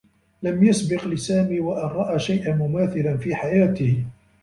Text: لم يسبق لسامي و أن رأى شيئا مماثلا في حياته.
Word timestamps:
لم 0.43 0.63
يسبق 0.63 1.07
لسامي 1.07 1.59
و 1.59 1.73
أن 1.73 1.87
رأى 1.87 2.19
شيئا 2.19 2.55
مماثلا 2.55 3.17
في 3.17 3.35
حياته. 3.35 4.03